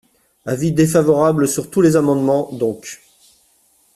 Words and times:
Avis 0.47 0.71
défavorable 0.71 1.47
sur 1.47 1.69
tous 1.69 1.81
les 1.81 1.95
amendements, 1.95 2.51
donc. 2.53 3.03